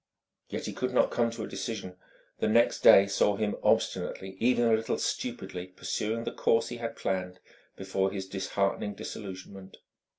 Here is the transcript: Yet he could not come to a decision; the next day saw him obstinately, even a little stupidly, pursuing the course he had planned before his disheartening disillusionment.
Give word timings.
Yet 0.49 0.65
he 0.65 0.73
could 0.73 0.95
not 0.95 1.11
come 1.11 1.29
to 1.29 1.43
a 1.43 1.47
decision; 1.47 1.95
the 2.39 2.47
next 2.47 2.79
day 2.79 3.05
saw 3.05 3.35
him 3.35 3.55
obstinately, 3.61 4.35
even 4.39 4.65
a 4.67 4.73
little 4.73 4.97
stupidly, 4.97 5.67
pursuing 5.67 6.23
the 6.23 6.31
course 6.33 6.69
he 6.69 6.77
had 6.77 6.95
planned 6.95 7.39
before 7.75 8.09
his 8.09 8.25
disheartening 8.25 8.95
disillusionment. 8.95 9.77